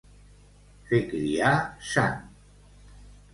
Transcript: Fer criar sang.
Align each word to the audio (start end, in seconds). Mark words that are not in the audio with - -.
Fer 0.87 1.01
criar 1.11 1.51
sang. 1.91 2.17